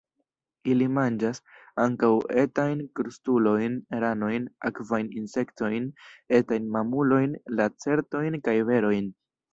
Ili 0.75 0.85
manĝas 0.93 1.41
ankaŭ 1.83 2.09
etajn 2.43 2.81
krustulojn, 2.99 3.77
ranojn, 4.05 4.47
akvajn 4.71 5.13
insektojn, 5.23 5.89
etajn 6.41 6.69
mamulojn, 6.79 7.41
lacertojn 7.61 8.41
kaj 8.49 8.57
berojn. 8.73 9.15